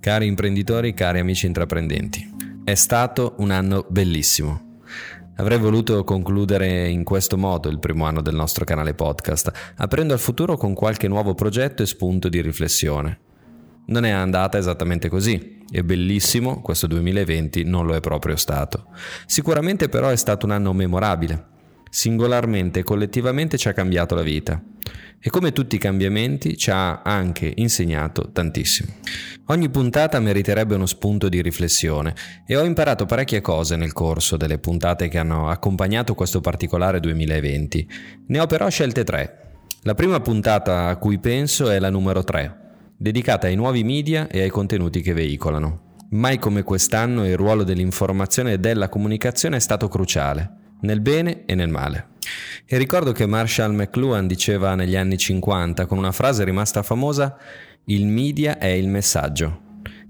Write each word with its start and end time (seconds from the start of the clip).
Cari 0.00 0.26
imprenditori, 0.26 0.94
cari 0.94 1.18
amici 1.18 1.44
intraprendenti, 1.44 2.26
è 2.64 2.74
stato 2.74 3.34
un 3.40 3.50
anno 3.50 3.84
bellissimo. 3.86 4.78
Avrei 5.36 5.58
voluto 5.58 6.04
concludere 6.04 6.88
in 6.88 7.04
questo 7.04 7.36
modo 7.36 7.68
il 7.68 7.78
primo 7.78 8.06
anno 8.06 8.22
del 8.22 8.34
nostro 8.34 8.64
canale 8.64 8.94
podcast, 8.94 9.52
aprendo 9.76 10.14
al 10.14 10.18
futuro 10.18 10.56
con 10.56 10.72
qualche 10.72 11.06
nuovo 11.06 11.34
progetto 11.34 11.82
e 11.82 11.86
spunto 11.86 12.30
di 12.30 12.40
riflessione. 12.40 13.20
Non 13.88 14.06
è 14.06 14.10
andata 14.10 14.56
esattamente 14.56 15.10
così 15.10 15.58
e 15.70 15.84
bellissimo 15.84 16.62
questo 16.62 16.86
2020 16.86 17.64
non 17.64 17.84
lo 17.84 17.94
è 17.94 18.00
proprio 18.00 18.36
stato. 18.36 18.86
Sicuramente 19.26 19.90
però 19.90 20.08
è 20.08 20.16
stato 20.16 20.46
un 20.46 20.52
anno 20.52 20.72
memorabile. 20.72 21.44
Singolarmente 21.90 22.80
e 22.80 22.82
collettivamente 22.84 23.58
ci 23.58 23.68
ha 23.68 23.72
cambiato 23.72 24.14
la 24.14 24.22
vita 24.22 24.62
e 25.22 25.28
come 25.28 25.52
tutti 25.52 25.76
i 25.76 25.78
cambiamenti 25.78 26.56
ci 26.56 26.70
ha 26.70 27.02
anche 27.02 27.52
insegnato 27.56 28.30
tantissimo. 28.32 28.92
Ogni 29.46 29.68
puntata 29.68 30.18
meriterebbe 30.18 30.76
uno 30.76 30.86
spunto 30.86 31.28
di 31.28 31.42
riflessione 31.42 32.14
e 32.46 32.56
ho 32.56 32.64
imparato 32.64 33.04
parecchie 33.04 33.42
cose 33.42 33.76
nel 33.76 33.92
corso 33.92 34.38
delle 34.38 34.58
puntate 34.58 35.08
che 35.08 35.18
hanno 35.18 35.48
accompagnato 35.48 36.14
questo 36.14 36.40
particolare 36.40 37.00
2020. 37.00 37.88
Ne 38.28 38.40
ho 38.40 38.46
però 38.46 38.68
scelte 38.70 39.04
tre. 39.04 39.36
La 39.82 39.94
prima 39.94 40.20
puntata 40.20 40.86
a 40.86 40.96
cui 40.96 41.18
penso 41.18 41.68
è 41.70 41.78
la 41.78 41.90
numero 41.90 42.22
3, 42.22 42.56
dedicata 42.96 43.46
ai 43.46 43.56
nuovi 43.56 43.82
media 43.82 44.28
e 44.28 44.42
ai 44.42 44.50
contenuti 44.50 45.02
che 45.02 45.12
veicolano. 45.12 45.88
Mai 46.10 46.38
come 46.38 46.62
quest'anno 46.62 47.26
il 47.26 47.36
ruolo 47.36 47.62
dell'informazione 47.62 48.52
e 48.52 48.58
della 48.58 48.88
comunicazione 48.88 49.56
è 49.56 49.60
stato 49.60 49.88
cruciale, 49.88 50.59
nel 50.82 51.00
bene 51.00 51.44
e 51.46 51.54
nel 51.54 51.68
male. 51.68 52.08
E 52.66 52.78
ricordo 52.78 53.12
che 53.12 53.26
Marshall 53.26 53.74
McLuhan 53.74 54.26
diceva 54.26 54.74
negli 54.74 54.96
anni 54.96 55.18
50 55.18 55.86
con 55.86 55.98
una 55.98 56.12
frase 56.12 56.44
rimasta 56.44 56.82
famosa 56.82 57.36
il 57.84 58.06
media 58.06 58.58
è 58.58 58.66
il 58.66 58.88
messaggio, 58.88 59.62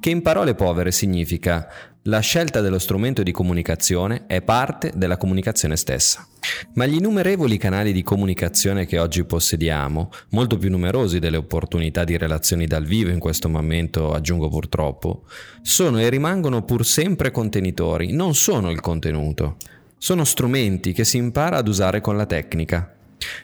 che 0.00 0.10
in 0.10 0.22
parole 0.22 0.54
povere 0.54 0.90
significa 0.90 1.68
la 2.08 2.20
scelta 2.20 2.60
dello 2.62 2.78
strumento 2.78 3.22
di 3.22 3.32
comunicazione 3.32 4.24
è 4.26 4.40
parte 4.40 4.92
della 4.96 5.18
comunicazione 5.18 5.76
stessa. 5.76 6.26
Ma 6.74 6.86
gli 6.86 6.94
innumerevoli 6.94 7.58
canali 7.58 7.92
di 7.92 8.02
comunicazione 8.02 8.86
che 8.86 8.98
oggi 8.98 9.24
possediamo, 9.24 10.10
molto 10.30 10.56
più 10.56 10.70
numerosi 10.70 11.18
delle 11.18 11.36
opportunità 11.36 12.04
di 12.04 12.16
relazioni 12.16 12.66
dal 12.66 12.84
vivo 12.84 13.10
in 13.10 13.18
questo 13.18 13.50
momento, 13.50 14.14
aggiungo 14.14 14.48
purtroppo, 14.48 15.24
sono 15.60 16.00
e 16.00 16.08
rimangono 16.08 16.64
pur 16.64 16.86
sempre 16.86 17.30
contenitori, 17.30 18.12
non 18.12 18.34
sono 18.34 18.70
il 18.70 18.80
contenuto. 18.80 19.56
Sono 20.00 20.22
strumenti 20.22 20.92
che 20.92 21.04
si 21.04 21.16
impara 21.16 21.56
ad 21.56 21.66
usare 21.66 22.00
con 22.00 22.16
la 22.16 22.24
tecnica. 22.24 22.94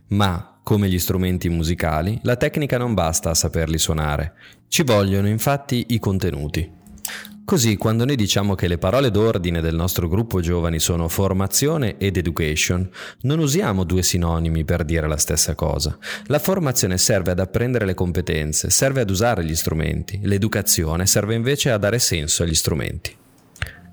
Ma, 0.09 0.61
come 0.63 0.89
gli 0.89 1.01
strumenti 1.01 1.49
musicali, 1.49 2.21
la 2.23 2.37
tecnica 2.37 2.79
non 2.79 2.95
basta 2.95 3.31
a 3.31 3.35
saperli 3.35 3.77
suonare. 3.77 4.35
Ci 4.69 4.85
vogliono 4.85 5.27
infatti 5.27 5.87
i 5.89 5.99
contenuti. 5.99 6.71
Così, 7.45 7.77
quando 7.77 8.05
noi 8.05 8.15
diciamo 8.15 8.55
che 8.55 8.69
le 8.69 8.79
parole 8.79 9.11
d'ordine 9.11 9.61
del 9.61 9.75
nostro 9.75 10.09
gruppo 10.09 10.41
giovani 10.41 10.79
sono 10.79 11.09
formazione 11.09 11.99
ed 11.99 12.17
education, 12.17 12.89
non 13.23 13.41
usiamo 13.41 13.83
due 13.83 14.05
sinonimi 14.05 14.65
per 14.65 14.85
dire 14.85 15.09
la 15.09 15.19
stessa 15.19 15.57
cosa. 15.57 15.99
La 16.27 16.39
formazione 16.39 16.99
serve 16.99 17.33
ad 17.33 17.41
apprendere 17.41 17.85
le 17.85 17.95
competenze, 17.95 18.71
serve 18.71 19.01
ad 19.01 19.11
usare 19.11 19.45
gli 19.45 19.57
strumenti, 19.57 20.21
l'educazione 20.23 21.05
serve 21.05 21.35
invece 21.35 21.73
a 21.73 21.79
dare 21.79 21.99
senso 21.99 22.45
agli 22.45 22.55
strumenti. 22.55 23.23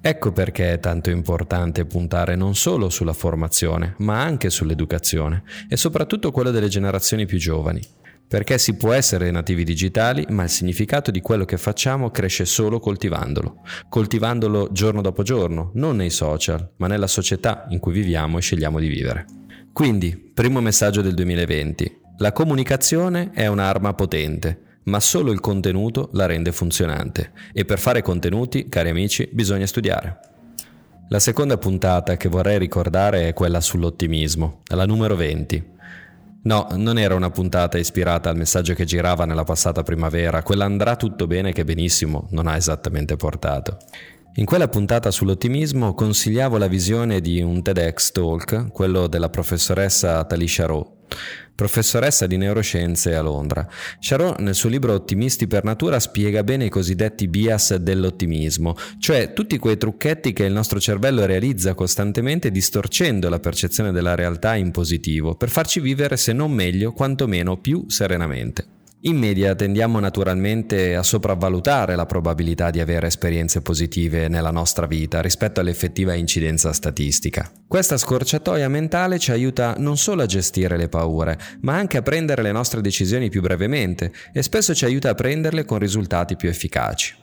Ecco 0.03 0.31
perché 0.31 0.73
è 0.73 0.80
tanto 0.80 1.11
importante 1.11 1.85
puntare 1.85 2.35
non 2.35 2.55
solo 2.55 2.89
sulla 2.89 3.13
formazione, 3.13 3.94
ma 3.99 4.19
anche 4.19 4.49
sull'educazione 4.49 5.43
e 5.69 5.77
soprattutto 5.77 6.31
quella 6.31 6.49
delle 6.49 6.69
generazioni 6.69 7.27
più 7.27 7.38
giovani. 7.38 7.80
Perché 8.27 8.58
si 8.58 8.73
può 8.73 8.93
essere 8.93 9.30
nativi 9.30 9.63
digitali, 9.63 10.25
ma 10.30 10.43
il 10.43 10.49
significato 10.49 11.11
di 11.11 11.21
quello 11.21 11.45
che 11.45 11.58
facciamo 11.58 12.09
cresce 12.09 12.45
solo 12.45 12.80
coltivandolo. 12.80 13.61
Coltivandolo 13.89 14.69
giorno 14.71 15.02
dopo 15.02 15.21
giorno, 15.21 15.69
non 15.75 15.97
nei 15.97 16.09
social, 16.09 16.71
ma 16.77 16.87
nella 16.87 17.08
società 17.08 17.67
in 17.70 17.77
cui 17.77 17.93
viviamo 17.93 18.39
e 18.39 18.42
scegliamo 18.42 18.80
di 18.80 18.87
vivere. 18.87 19.26
Quindi, 19.71 20.17
primo 20.17 20.61
messaggio 20.61 21.02
del 21.02 21.14
2020. 21.14 21.99
La 22.17 22.31
comunicazione 22.31 23.30
è 23.33 23.45
un'arma 23.45 23.93
potente 23.93 24.70
ma 24.83 24.99
solo 24.99 25.31
il 25.31 25.39
contenuto 25.39 26.09
la 26.14 26.25
rende 26.25 26.52
funzionante 26.52 27.31
e 27.53 27.65
per 27.65 27.80
fare 27.80 28.02
contenuti, 28.02 28.69
cari 28.69 28.89
amici, 28.89 29.30
bisogna 29.31 29.67
studiare. 29.67 30.19
La 31.09 31.19
seconda 31.19 31.58
puntata 31.58 32.15
che 32.15 32.30
vorrei 32.30 32.58
ricordare 32.58 33.27
è 33.27 33.33
quella 33.33 33.59
sull'ottimismo, 33.59 34.61
la 34.67 34.86
numero 34.86 35.15
20. 35.15 35.70
No, 36.43 36.67
non 36.75 36.97
era 36.97 37.14
una 37.14 37.30
puntata 37.30 37.77
ispirata 37.77 38.30
al 38.30 38.37
messaggio 38.37 38.73
che 38.73 38.86
girava 38.86 39.25
nella 39.25 39.43
passata 39.43 39.83
primavera, 39.83 40.41
quella 40.41 40.65
andrà 40.65 40.95
tutto 40.95 41.27
bene 41.27 41.52
che 41.52 41.65
benissimo 41.65 42.27
non 42.31 42.47
ha 42.47 42.55
esattamente 42.55 43.15
portato. 43.17 43.77
In 44.36 44.45
quella 44.45 44.69
puntata 44.69 45.11
sull'ottimismo 45.11 45.93
consigliavo 45.93 46.58
la 46.58 46.67
visione 46.67 47.19
di 47.19 47.42
un 47.42 47.61
TEDx 47.61 48.11
Talk, 48.11 48.71
quello 48.71 49.08
della 49.08 49.30
professoressa 49.30 50.23
Talisha 50.23 50.65
Rowe, 50.65 50.89
professoressa 51.53 52.27
di 52.27 52.37
neuroscienze 52.37 53.14
a 53.14 53.21
Londra. 53.21 53.67
Charot 53.99 54.39
nel 54.39 54.55
suo 54.55 54.70
libro 54.70 54.93
Ottimisti 54.93 55.47
per 55.47 55.65
natura 55.65 55.99
spiega 55.99 56.45
bene 56.45 56.64
i 56.64 56.70
cosiddetti 56.70 57.27
bias 57.27 57.75
dell'ottimismo, 57.75 58.77
cioè 58.99 59.33
tutti 59.33 59.58
quei 59.58 59.75
trucchetti 59.75 60.31
che 60.31 60.45
il 60.45 60.53
nostro 60.53 60.80
cervello 60.80 61.25
realizza 61.25 61.73
costantemente 61.73 62.52
distorcendo 62.52 63.27
la 63.27 63.41
percezione 63.41 63.91
della 63.91 64.15
realtà 64.15 64.55
in 64.55 64.71
positivo, 64.71 65.36
per 65.36 65.49
farci 65.49 65.81
vivere 65.81 66.15
se 66.15 66.31
non 66.31 66.53
meglio, 66.53 66.93
quantomeno 66.93 67.58
più 67.58 67.83
serenamente. 67.89 68.80
In 69.04 69.17
media 69.17 69.56
tendiamo 69.56 70.00
naturalmente 70.00 70.95
a 70.95 71.02
sopravvalutare 71.02 71.95
la 71.95 72.06
probabilità 72.06 72.70
di 72.70 72.80
avere 72.80 73.08
esperienze 73.08 73.64
positive 73.64 74.28
nella 74.28 74.52
nostra 74.52 74.86
vita 74.86 75.22
rispetto 75.22 75.60
all'effettiva 75.60 76.14
incidenza 76.14 76.72
statistica. 76.72 77.52
Questa 77.67 77.98
scorciatoia 77.98 78.70
mentale 78.70 79.17
ci 79.17 79.32
aiuta 79.32 79.73
non 79.80 79.98
solo 79.98 80.22
a 80.22 80.28
gestire 80.28 80.78
le 80.78 80.88
paure, 80.88 81.36
ma 81.62 81.78
anche 81.78 81.98
a 81.98 82.04
prendere 82.04 82.44
le 82.44 82.52
nostre 82.52 82.82
decisioni 82.82 83.30
più 83.30 83.42
brevemente 83.42 84.14
e 84.32 84.44
spesso 84.44 84.76
ci 84.76 84.86
aiuta 84.86 85.10
a 85.10 85.16
prenderle 85.16 85.66
con 85.66 85.80
risultati 85.80 86.36
più 86.36 86.50
efficaci. 86.50 87.16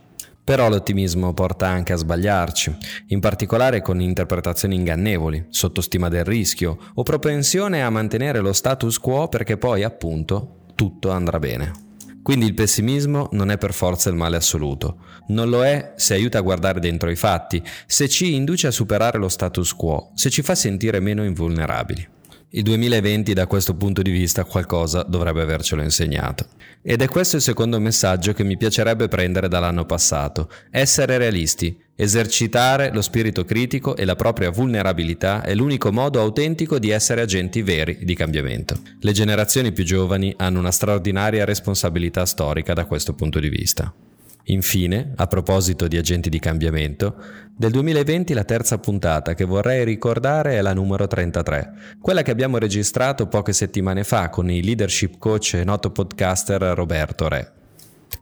Però 0.43 0.69
l'ottimismo 0.69 1.33
porta 1.33 1.69
anche 1.69 1.93
a 1.93 1.97
sbagliarci, 1.97 2.77
in 3.09 3.21
particolare 3.21 3.83
con 3.83 4.01
interpretazioni 4.01 4.75
ingannevoli, 4.75 5.47
sottostima 5.51 6.09
del 6.09 6.25
rischio 6.25 6.77
o 6.95 7.05
propensione 7.05 7.85
a 7.85 7.91
mantenere 7.91 8.41
lo 8.41 8.53
status 8.53 8.99
quo 8.99 9.29
perché 9.29 9.59
poi, 9.59 9.85
appunto, 9.85 10.55
tutto 10.79 11.11
andrà 11.11 11.41
bene. 11.41 11.73
Quindi 12.23 12.47
il 12.47 12.55
pessimismo 12.55 13.29
non 13.33 13.51
è 13.51 13.59
per 13.59 13.73
forza 13.73 14.11
il 14.11 14.15
male 14.15 14.37
assoluto, 14.37 14.99
non 15.29 15.49
lo 15.49 15.65
è 15.65 15.95
se 15.97 16.15
aiuta 16.15 16.39
a 16.39 16.43
guardare 16.43 16.79
dentro 16.79 17.11
i 17.11 17.17
fatti, 17.17 17.61
se 17.85 18.09
ci 18.09 18.37
induce 18.37 18.69
a 18.69 18.71
superare 18.71 19.19
lo 19.19 19.29
status 19.29 19.75
quo, 19.75 20.13
se 20.15 20.31
ci 20.31 20.41
fa 20.41 20.55
sentire 20.55 21.01
meno 21.01 21.25
invulnerabili. 21.25 22.07
Il 22.51 22.63
2020 22.63 23.35
da 23.35 23.47
questo 23.47 23.75
punto 23.75 24.01
di 24.01 24.11
vista 24.11 24.45
qualcosa 24.45 25.03
dovrebbe 25.03 25.43
avercelo 25.43 25.83
insegnato. 25.83 26.47
Ed 26.81 27.03
è 27.03 27.07
questo 27.07 27.37
il 27.37 27.43
secondo 27.43 27.79
messaggio 27.79 28.33
che 28.33 28.43
mi 28.43 28.57
piacerebbe 28.57 29.07
prendere 29.07 29.49
dall'anno 29.49 29.85
passato. 29.85 30.49
Essere 30.71 31.19
realisti, 31.19 31.79
esercitare 31.95 32.91
lo 32.91 33.03
spirito 33.03 33.45
critico 33.45 33.97
e 33.97 34.07
la 34.07 34.17
propria 34.17 34.49
vulnerabilità 34.49 35.43
è 35.43 35.55
l'unico 35.55 35.93
modo 35.93 36.23
autentico 36.23 36.79
di 36.79 36.89
essere 36.89 37.21
agenti 37.21 37.61
veri 37.61 37.99
di 38.01 38.15
cambiamento. 38.15 38.81
Le 38.99 39.13
generazioni 39.13 39.71
più 39.73 39.85
giovani 39.85 40.33
hanno 40.39 40.59
una 40.59 40.71
straordinaria 40.71 41.45
responsabilità 41.45 42.25
storica 42.25 42.73
da 42.73 42.87
questo 42.87 43.13
punto 43.13 43.41
di 43.41 43.51
vista. 43.51 43.93
Infine, 44.51 45.13
a 45.17 45.27
proposito 45.27 45.89
di 45.89 45.99
agenti 45.99 46.31
di 46.31 46.39
cambiamento, 46.39 47.17
del 47.55 47.71
2020 47.71 48.33
la 48.33 48.45
terza 48.45 48.79
puntata 48.79 49.35
che 49.35 49.45
vorrei 49.45 49.85
ricordare 49.85 50.57
è 50.57 50.63
la 50.63 50.73
numero 50.73 51.07
33, 51.07 51.73
quella 52.01 52.23
che 52.23 52.31
abbiamo 52.31 52.57
registrato 52.57 53.27
poche 53.27 53.53
settimane 53.53 54.05
fa 54.05 54.31
con 54.31 54.51
il 54.51 54.65
leadership 54.65 55.19
coach 55.19 55.55
e 55.55 55.65
noto 55.65 55.91
podcaster 55.91 56.63
Roberto 56.63 57.29
Re. 57.29 57.53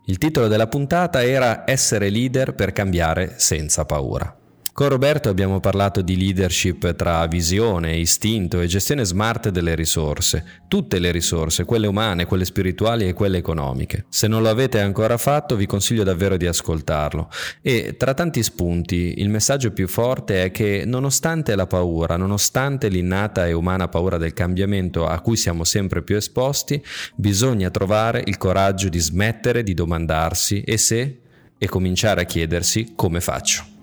Il 0.06 0.19
titolo 0.19 0.49
della 0.49 0.67
puntata 0.67 1.23
era 1.23 1.62
Essere 1.64 2.11
leader 2.11 2.55
per 2.55 2.73
cambiare 2.73 3.34
senza 3.37 3.84
paura. 3.84 4.36
Con 4.76 4.90
Roberto 4.90 5.31
abbiamo 5.31 5.58
parlato 5.58 6.02
di 6.02 6.19
leadership 6.19 6.94
tra 6.96 7.26
visione, 7.28 7.96
istinto 7.96 8.61
e 8.61 8.67
gestione 8.67 9.06
smart 9.06 9.49
delle 9.49 9.75
risorse, 9.75 10.44
tutte 10.69 10.99
le 10.99 11.11
risorse, 11.12 11.64
quelle 11.64 11.87
umane, 11.87 12.26
quelle 12.26 12.44
spirituali 12.44 13.08
e 13.08 13.14
quelle 13.14 13.38
economiche. 13.38 14.05
Se 14.11 14.28
non 14.28 14.43
lo 14.43 14.50
avete 14.50 14.81
ancora 14.81 15.17
fatto 15.17 15.56
vi 15.56 15.64
consiglio 15.64 16.05
davvero 16.05 16.37
di 16.37 16.46
ascoltarlo 16.46 17.31
e 17.62 17.94
tra 17.96 18.12
tanti 18.12 18.43
spunti 18.43 19.14
il 19.17 19.31
messaggio 19.31 19.70
più 19.70 19.88
forte 19.88 20.44
è 20.44 20.50
che 20.50 20.82
nonostante 20.84 21.55
la 21.55 21.67
paura, 21.67 22.19
nonostante 22.19 22.88
l'innata 22.88 23.46
e 23.46 23.55
umana 23.55 23.88
paura 23.88 24.19
del 24.19 24.34
cambiamento 24.34 25.06
a 25.06 25.19
cui 25.20 25.38
siamo 25.38 25.64
sempre 25.64 26.02
più 26.02 26.17
esposti, 26.17 26.84
bisogna 27.14 27.70
trovare 27.70 28.23
il 28.26 28.37
coraggio 28.37 28.90
di 28.90 28.99
smettere 28.99 29.62
di 29.62 29.73
domandarsi 29.73 30.61
e 30.61 30.76
se 30.76 31.20
e 31.56 31.67
cominciare 31.67 32.20
a 32.20 32.25
chiedersi 32.25 32.93
come 32.94 33.23
faccio. 33.23 33.75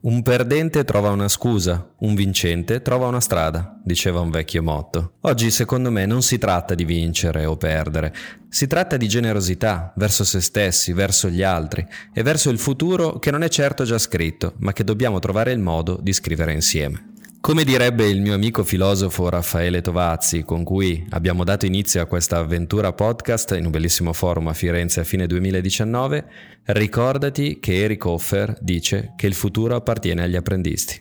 Un 0.00 0.22
perdente 0.22 0.84
trova 0.84 1.10
una 1.10 1.26
scusa, 1.26 1.94
un 1.98 2.14
vincente 2.14 2.82
trova 2.82 3.08
una 3.08 3.18
strada, 3.18 3.80
diceva 3.82 4.20
un 4.20 4.30
vecchio 4.30 4.62
motto. 4.62 5.14
Oggi 5.22 5.50
secondo 5.50 5.90
me 5.90 6.06
non 6.06 6.22
si 6.22 6.38
tratta 6.38 6.76
di 6.76 6.84
vincere 6.84 7.44
o 7.46 7.56
perdere, 7.56 8.14
si 8.48 8.68
tratta 8.68 8.96
di 8.96 9.08
generosità 9.08 9.92
verso 9.96 10.22
se 10.22 10.40
stessi, 10.40 10.92
verso 10.92 11.28
gli 11.28 11.42
altri 11.42 11.84
e 12.14 12.22
verso 12.22 12.48
il 12.48 12.60
futuro 12.60 13.18
che 13.18 13.32
non 13.32 13.42
è 13.42 13.48
certo 13.48 13.82
già 13.82 13.98
scritto, 13.98 14.54
ma 14.58 14.72
che 14.72 14.84
dobbiamo 14.84 15.18
trovare 15.18 15.50
il 15.50 15.58
modo 15.58 15.98
di 16.00 16.12
scrivere 16.12 16.52
insieme. 16.52 17.07
Come 17.40 17.64
direbbe 17.64 18.06
il 18.08 18.20
mio 18.20 18.34
amico 18.34 18.64
filosofo 18.64 19.28
Raffaele 19.28 19.80
Tovazzi, 19.80 20.42
con 20.42 20.64
cui 20.64 21.06
abbiamo 21.10 21.44
dato 21.44 21.66
inizio 21.66 22.02
a 22.02 22.06
questa 22.06 22.38
avventura 22.38 22.92
podcast 22.92 23.54
in 23.56 23.64
un 23.64 23.70
bellissimo 23.70 24.12
forum 24.12 24.48
a 24.48 24.52
Firenze 24.52 25.00
a 25.00 25.04
fine 25.04 25.26
2019, 25.26 26.24
ricordati 26.64 27.58
che 27.60 27.84
Eric 27.84 28.04
Hoffer 28.04 28.58
dice 28.60 29.12
che 29.16 29.28
il 29.28 29.34
futuro 29.34 29.76
appartiene 29.76 30.24
agli 30.24 30.36
apprendisti. 30.36 31.00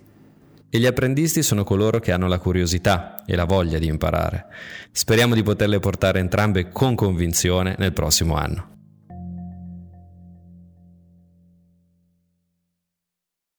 E 0.70 0.80
gli 0.80 0.86
apprendisti 0.86 1.42
sono 1.42 1.64
coloro 1.64 2.00
che 2.00 2.12
hanno 2.12 2.28
la 2.28 2.40
curiosità 2.40 3.24
e 3.26 3.36
la 3.36 3.46
voglia 3.46 3.80
di 3.80 3.88
imparare. 3.88 4.46
Speriamo 4.92 5.34
di 5.34 5.44
poterle 5.44 5.80
portare 5.80 6.20
entrambe 6.20 6.70
con 6.70 6.96
convinzione 6.96 7.76
nel 7.80 7.94
prossimo 7.94 8.36
anno. 8.36 8.77